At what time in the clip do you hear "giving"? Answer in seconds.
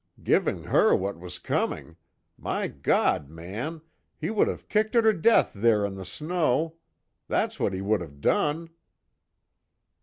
0.23-0.63